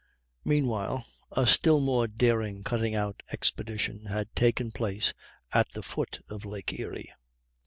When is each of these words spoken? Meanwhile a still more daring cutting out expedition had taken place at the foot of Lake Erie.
Meanwhile 0.43 1.05
a 1.31 1.45
still 1.45 1.79
more 1.79 2.07
daring 2.07 2.63
cutting 2.63 2.95
out 2.95 3.21
expedition 3.31 4.05
had 4.05 4.33
taken 4.35 4.71
place 4.71 5.13
at 5.51 5.73
the 5.73 5.83
foot 5.83 6.21
of 6.27 6.43
Lake 6.43 6.73
Erie. 6.79 7.13